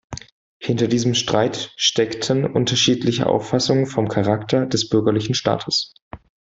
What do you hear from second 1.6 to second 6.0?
steckten unterschiedliche Auffassungen vom Charakter des bürgerlichen Staates.